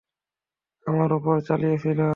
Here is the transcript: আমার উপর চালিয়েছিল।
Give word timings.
আমার 0.85 1.09
উপর 1.13 1.35
চালিয়েছিল। 1.47 2.01